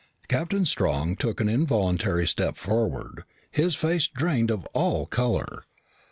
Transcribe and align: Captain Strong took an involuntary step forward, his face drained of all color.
Captain 0.27 0.65
Strong 0.65 1.15
took 1.15 1.39
an 1.39 1.47
involuntary 1.47 2.25
step 2.27 2.57
forward, 2.57 3.23
his 3.51 3.75
face 3.75 4.07
drained 4.07 4.49
of 4.49 4.65
all 4.73 5.05
color. 5.05 5.65